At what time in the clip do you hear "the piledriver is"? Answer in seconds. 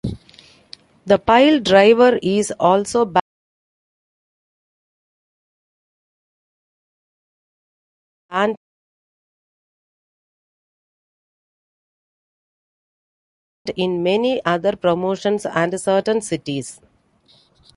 1.05-2.49